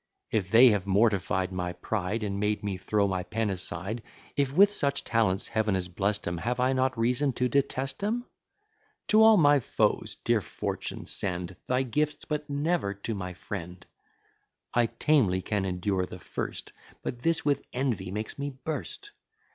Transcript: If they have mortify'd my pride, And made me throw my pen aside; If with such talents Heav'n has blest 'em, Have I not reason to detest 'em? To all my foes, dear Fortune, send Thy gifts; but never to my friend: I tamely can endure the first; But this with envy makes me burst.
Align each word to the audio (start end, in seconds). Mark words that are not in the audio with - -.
If 0.31 0.49
they 0.49 0.69
have 0.69 0.87
mortify'd 0.87 1.51
my 1.51 1.73
pride, 1.73 2.23
And 2.23 2.39
made 2.39 2.63
me 2.63 2.75
throw 2.75 3.07
my 3.07 3.21
pen 3.21 3.51
aside; 3.51 4.01
If 4.35 4.51
with 4.51 4.73
such 4.73 5.03
talents 5.03 5.49
Heav'n 5.49 5.75
has 5.75 5.87
blest 5.87 6.27
'em, 6.27 6.39
Have 6.39 6.59
I 6.59 6.73
not 6.73 6.97
reason 6.97 7.33
to 7.33 7.47
detest 7.47 8.03
'em? 8.03 8.25
To 9.09 9.21
all 9.21 9.37
my 9.37 9.59
foes, 9.59 10.17
dear 10.23 10.41
Fortune, 10.41 11.05
send 11.05 11.55
Thy 11.67 11.83
gifts; 11.83 12.25
but 12.25 12.49
never 12.49 12.95
to 12.95 13.13
my 13.13 13.35
friend: 13.35 13.85
I 14.73 14.87
tamely 14.87 15.43
can 15.43 15.65
endure 15.65 16.07
the 16.07 16.17
first; 16.17 16.71
But 17.03 17.19
this 17.21 17.45
with 17.45 17.61
envy 17.71 18.09
makes 18.09 18.39
me 18.39 18.49
burst. 18.49 19.11